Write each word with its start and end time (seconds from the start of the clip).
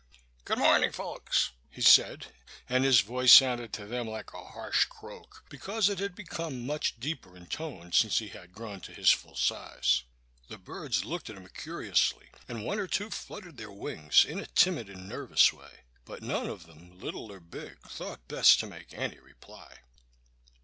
"Good 0.45 0.57
morning, 0.57 0.91
folks," 0.91 1.51
he 1.69 1.83
said; 1.83 2.33
and 2.67 2.83
his 2.83 3.01
voice 3.01 3.31
sounded 3.31 3.71
to 3.73 3.85
them 3.85 4.07
like 4.07 4.33
a 4.33 4.43
harsh 4.45 4.85
croak, 4.85 5.43
because 5.47 5.89
it 5.89 5.99
had 5.99 6.15
become 6.15 6.65
much 6.65 6.99
deeper 6.99 7.37
in 7.37 7.45
tone 7.45 7.91
since 7.91 8.17
he 8.17 8.29
had 8.29 8.51
grown 8.51 8.81
to 8.81 8.95
his 8.95 9.11
full 9.11 9.35
size. 9.35 10.01
The 10.47 10.57
birds 10.57 11.05
looked 11.05 11.29
at 11.29 11.35
him 11.37 11.47
curiously, 11.49 12.29
and 12.47 12.65
one 12.65 12.79
or 12.79 12.87
two 12.87 13.11
fluttered 13.11 13.57
their 13.57 13.69
wings 13.71 14.25
in 14.25 14.39
a 14.39 14.47
timid 14.47 14.89
and 14.89 15.07
nervous 15.07 15.53
way; 15.53 15.81
but 16.03 16.23
none 16.23 16.49
of 16.49 16.65
them, 16.65 16.99
little 16.99 17.31
or 17.31 17.39
big, 17.39 17.77
thought 17.83 18.27
best 18.27 18.59
to 18.61 18.65
make 18.65 18.95
any 18.95 19.19
reply. 19.19 19.81